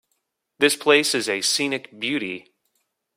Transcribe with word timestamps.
This 0.57 0.75
place 0.75 1.13
is 1.13 1.29
a 1.29 1.41
scenic 1.41 1.99
beauty. 1.99 2.55